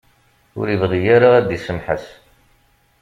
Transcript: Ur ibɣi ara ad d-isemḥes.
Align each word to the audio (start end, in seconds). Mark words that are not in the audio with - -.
Ur 0.59 0.67
ibɣi 0.75 0.99
ara 1.15 1.27
ad 1.37 1.45
d-isemḥes. 1.47 2.05